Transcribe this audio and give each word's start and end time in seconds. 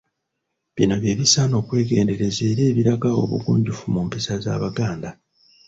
Bino 0.75 0.95
bye 1.01 1.13
bisaana 1.19 1.53
okwegendereza 1.61 2.41
era 2.51 2.61
ebiraga 2.71 3.09
obugunjufu 3.21 3.85
mu 3.93 4.01
mpisa 4.07 4.33
z’Abaganda. 4.43 5.09